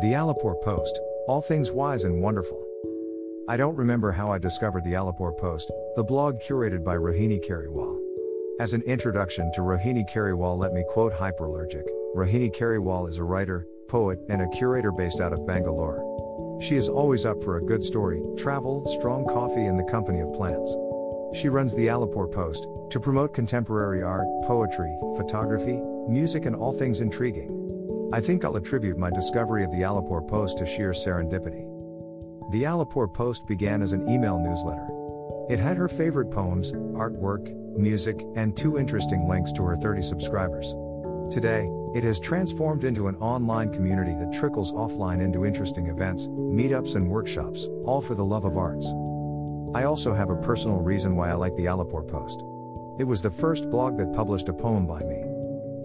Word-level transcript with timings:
The 0.00 0.12
Alipore 0.12 0.62
Post, 0.62 1.00
all 1.26 1.42
things 1.42 1.72
wise 1.72 2.04
and 2.04 2.22
wonderful. 2.22 2.64
I 3.48 3.56
don't 3.56 3.74
remember 3.74 4.12
how 4.12 4.30
I 4.30 4.38
discovered 4.38 4.84
the 4.84 4.92
Alipore 4.92 5.36
Post, 5.36 5.72
the 5.96 6.04
blog 6.04 6.40
curated 6.40 6.84
by 6.84 6.94
Rohini 6.94 7.44
Kalra. 7.44 7.98
As 8.60 8.74
an 8.74 8.82
introduction 8.82 9.50
to 9.54 9.62
Rohini 9.62 10.08
Kalra, 10.08 10.56
let 10.56 10.72
me 10.72 10.84
quote 10.90 11.12
Hyperallergic. 11.12 11.82
Rohini 12.14 12.54
Kalra 12.54 13.08
is 13.08 13.18
a 13.18 13.24
writer, 13.24 13.66
poet, 13.88 14.20
and 14.28 14.40
a 14.40 14.48
curator 14.50 14.92
based 14.92 15.18
out 15.20 15.32
of 15.32 15.44
Bangalore. 15.44 16.58
She 16.62 16.76
is 16.76 16.88
always 16.88 17.26
up 17.26 17.42
for 17.42 17.56
a 17.56 17.64
good 17.64 17.82
story, 17.82 18.22
travel, 18.36 18.86
strong 18.86 19.24
coffee, 19.24 19.66
and 19.66 19.76
the 19.76 19.90
company 19.90 20.20
of 20.20 20.32
plants. 20.32 20.76
She 21.34 21.48
runs 21.48 21.74
the 21.74 21.88
Alipore 21.88 22.30
Post 22.30 22.68
to 22.90 23.00
promote 23.00 23.34
contemporary 23.34 24.04
art, 24.04 24.28
poetry, 24.44 24.96
photography, 25.16 25.80
music, 26.08 26.46
and 26.46 26.54
all 26.54 26.72
things 26.72 27.00
intriguing. 27.00 27.57
I 28.10 28.22
think 28.22 28.42
I'll 28.42 28.56
attribute 28.56 28.96
my 28.96 29.10
discovery 29.10 29.64
of 29.64 29.70
the 29.70 29.82
Alipore 29.82 30.26
Post 30.26 30.56
to 30.58 30.66
sheer 30.66 30.92
serendipity. 30.92 31.68
The 32.52 32.62
Alipore 32.62 33.12
Post 33.12 33.46
began 33.46 33.82
as 33.82 33.92
an 33.92 34.08
email 34.08 34.38
newsletter. 34.38 34.88
It 35.50 35.58
had 35.58 35.76
her 35.76 35.88
favorite 35.88 36.30
poems, 36.30 36.72
artwork, 36.72 37.54
music, 37.76 38.24
and 38.34 38.56
two 38.56 38.78
interesting 38.78 39.28
links 39.28 39.52
to 39.52 39.62
her 39.64 39.76
30 39.76 40.00
subscribers. 40.00 40.74
Today, 41.30 41.68
it 41.94 42.02
has 42.02 42.18
transformed 42.18 42.84
into 42.84 43.08
an 43.08 43.16
online 43.16 43.70
community 43.74 44.14
that 44.14 44.32
trickles 44.32 44.72
offline 44.72 45.20
into 45.20 45.44
interesting 45.44 45.88
events, 45.88 46.28
meetups, 46.28 46.96
and 46.96 47.10
workshops, 47.10 47.68
all 47.84 48.00
for 48.00 48.14
the 48.14 48.24
love 48.24 48.46
of 48.46 48.56
arts. 48.56 48.86
I 49.74 49.84
also 49.84 50.14
have 50.14 50.30
a 50.30 50.36
personal 50.36 50.78
reason 50.78 51.14
why 51.14 51.28
I 51.28 51.34
like 51.34 51.54
the 51.56 51.66
Alipore 51.66 52.08
Post. 52.08 52.42
It 52.98 53.04
was 53.04 53.20
the 53.20 53.30
first 53.30 53.70
blog 53.70 53.98
that 53.98 54.14
published 54.14 54.48
a 54.48 54.54
poem 54.54 54.86
by 54.86 55.02
me. 55.02 55.27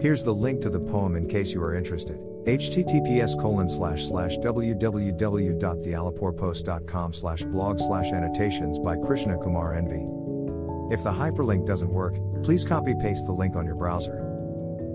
Here's 0.00 0.24
the 0.24 0.34
link 0.34 0.60
to 0.62 0.70
the 0.70 0.80
poem 0.80 1.16
in 1.16 1.28
case 1.28 1.52
you 1.52 1.62
are 1.62 1.74
interested. 1.74 2.18
https 2.44 3.38
colon 3.40 3.68
slash 3.68 4.06
slash 4.06 4.36
www.thealiporepost.com 4.38 7.12
slash 7.12 7.42
blog 7.44 7.80
slash 7.80 8.12
annotations 8.12 8.78
by 8.78 8.96
Krishna 8.96 9.36
Kumar 9.38 9.74
NV. 9.74 10.92
If 10.92 11.02
the 11.02 11.10
hyperlink 11.10 11.66
doesn't 11.66 11.92
work, 11.92 12.16
please 12.42 12.64
copy 12.64 12.94
paste 13.00 13.26
the 13.26 13.32
link 13.32 13.56
on 13.56 13.64
your 13.64 13.76
browser. 13.76 14.20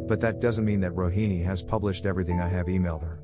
But 0.07 0.21
that 0.21 0.39
doesn't 0.39 0.65
mean 0.65 0.81
that 0.81 0.93
Rohini 0.93 1.43
has 1.43 1.63
published 1.63 2.05
everything 2.05 2.39
I 2.39 2.47
have 2.47 2.67
emailed 2.67 3.01
her. 3.01 3.19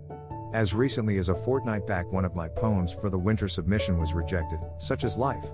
As 0.54 0.74
recently 0.74 1.18
as 1.18 1.30
a 1.30 1.36
fortnight 1.36 1.86
back, 1.86 2.12
one 2.12 2.26
of 2.26 2.36
my 2.36 2.48
poems 2.48 2.94
for 2.94 3.10
the 3.10 3.20
winter 3.20 3.48
submission 3.48 4.00
was 4.00 4.14
rejected, 4.14 4.60
such 4.80 5.04
as 5.04 5.18
Life. 5.18 5.52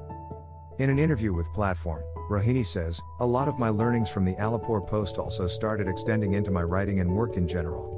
In 0.79 0.89
an 0.89 0.99
interview 0.99 1.33
with 1.33 1.53
Platform, 1.53 2.01
Rohini 2.29 2.65
says, 2.65 3.01
A 3.19 3.25
lot 3.25 3.47
of 3.47 3.59
my 3.59 3.69
learnings 3.69 4.09
from 4.09 4.23
the 4.23 4.35
Alipore 4.35 4.87
post 4.87 5.17
also 5.17 5.45
started 5.45 5.87
extending 5.87 6.33
into 6.33 6.49
my 6.49 6.63
writing 6.63 7.01
and 7.01 7.11
work 7.11 7.35
in 7.35 7.47
general. 7.47 7.97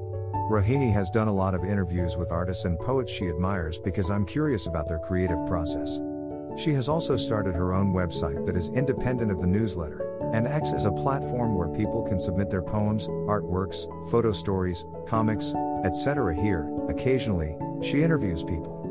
Rohini 0.51 0.91
has 0.91 1.09
done 1.11 1.27
a 1.27 1.33
lot 1.33 1.53
of 1.53 1.63
interviews 1.63 2.17
with 2.17 2.31
artists 2.31 2.65
and 2.65 2.79
poets 2.79 3.11
she 3.11 3.29
admires 3.29 3.77
because 3.77 4.09
I'm 4.09 4.25
curious 4.25 4.65
about 4.65 4.87
their 4.87 4.99
creative 4.99 5.45
process. 5.45 5.99
She 6.57 6.73
has 6.73 6.89
also 6.89 7.15
started 7.15 7.55
her 7.55 7.73
own 7.73 7.93
website 7.93 8.45
that 8.45 8.57
is 8.57 8.69
independent 8.69 9.31
of 9.31 9.39
the 9.39 9.47
newsletter 9.47 10.19
and 10.33 10.47
acts 10.47 10.71
as 10.71 10.85
a 10.85 10.91
platform 10.91 11.55
where 11.55 11.69
people 11.69 12.01
can 12.01 12.19
submit 12.19 12.49
their 12.49 12.61
poems, 12.63 13.07
artworks, 13.07 13.85
photo 14.09 14.31
stories, 14.31 14.83
comics, 15.07 15.53
etc. 15.85 16.35
Here, 16.35 16.69
occasionally, 16.89 17.55
she 17.81 18.03
interviews 18.03 18.43
people. 18.43 18.82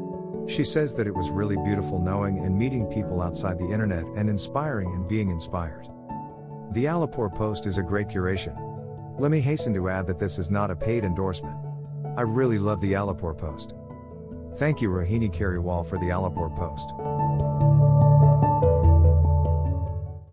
She 0.48 0.64
says 0.64 0.94
that 0.96 1.06
it 1.06 1.14
was 1.14 1.30
really 1.30 1.56
beautiful 1.56 1.98
knowing 1.98 2.38
and 2.44 2.58
meeting 2.58 2.86
people 2.86 3.22
outside 3.22 3.58
the 3.58 3.70
internet 3.70 4.04
and 4.16 4.28
inspiring 4.28 4.92
and 4.92 5.08
being 5.08 5.30
inspired. 5.30 5.86
The 6.72 6.86
Alipore 6.86 7.34
post 7.34 7.66
is 7.66 7.78
a 7.78 7.82
great 7.82 8.08
curation. 8.08 8.56
Let 9.18 9.30
me 9.30 9.40
hasten 9.40 9.74
to 9.74 9.88
add 9.88 10.06
that 10.06 10.18
this 10.18 10.38
is 10.38 10.50
not 10.50 10.70
a 10.70 10.76
paid 10.76 11.04
endorsement. 11.04 11.56
I 12.16 12.22
really 12.22 12.58
love 12.58 12.80
the 12.80 12.92
Alipore 12.94 13.36
post. 13.36 13.74
Thank 14.56 14.82
you 14.82 14.88
Rohini 14.90 15.32
Kalra 15.32 15.86
for 15.86 15.98
the 15.98 16.06
Alipore 16.06 16.54
post. 16.56 16.92